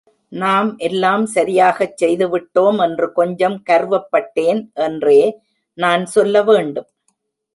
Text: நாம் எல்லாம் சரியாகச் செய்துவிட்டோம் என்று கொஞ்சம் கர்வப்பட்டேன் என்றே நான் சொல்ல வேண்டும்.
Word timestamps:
நாம் 0.31 0.69
எல்லாம் 0.77 1.25
சரியாகச் 1.25 1.93
செய்துவிட்டோம் 2.03 2.79
என்று 2.81 3.07
கொஞ்சம் 3.11 3.57
கர்வப்பட்டேன் 3.69 4.61
என்றே 4.79 5.21
நான் 5.77 6.05
சொல்ல 6.05 6.43
வேண்டும். 6.43 6.89